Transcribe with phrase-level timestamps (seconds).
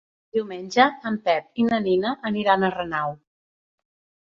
[0.35, 3.17] Diumenge en Pep i na Nina aniran a Renau.